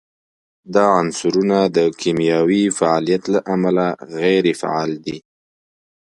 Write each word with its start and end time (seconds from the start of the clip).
دا 0.73 0.85
عنصرونه 0.99 1.59
د 1.75 1.77
کیمیاوي 2.01 2.63
فعالیت 2.77 3.23
له 3.33 3.39
امله 3.53 3.87
غیر 4.17 4.45
فعال 4.61 4.91
دي. 5.05 5.17